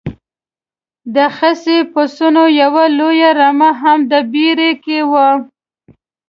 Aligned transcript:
د 1.15 1.17
خسي 1.35 1.77
پسونو 1.91 2.43
یوه 2.61 2.83
لویه 2.97 3.29
رمه 3.39 3.69
هم 3.81 3.99
په 4.09 4.17
بېړۍ 4.31 4.71
کې 4.83 4.99
وه. 5.11 5.27